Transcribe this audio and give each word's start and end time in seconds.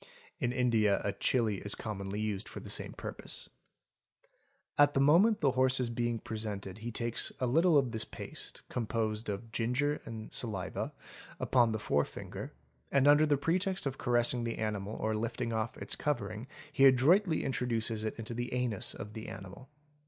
* 0.23 0.41
At 0.41 0.49
the 0.49 1.69
moment 4.99 5.41
the 5.41 5.51
horse 5.51 5.79
is 5.79 5.89
being 5.91 6.17
presented 6.19 6.77
he 6.79 6.91
takes 6.91 7.31
a 7.39 7.45
little 7.45 7.77
of 7.77 7.91
this 7.91 8.03
paste, 8.05 8.63
composed 8.67 9.29
of 9.29 9.51
ginger 9.51 10.01
and 10.03 10.33
saliva, 10.33 10.91
upon 11.39 11.71
the 11.71 11.77
forefinger, 11.77 12.51
and 12.91 13.07
under 13.07 13.27
the 13.27 13.37
pretext 13.37 13.85
of 13.85 13.99
caressing 13.99 14.43
the 14.43 14.57
animal 14.57 14.95
or 14.95 15.13
lifting 15.15 15.53
off' 15.53 15.77
its 15.77 15.95
covering 15.95 16.47
he 16.71 16.85
adroitly 16.85 17.43
introduces 17.43 18.03
it 18.03 18.17
into 18.17 18.33
the 18.33 18.51
anus 18.53 18.95
of 18.95 19.13
the 19.13 19.27
animal. 19.29 19.69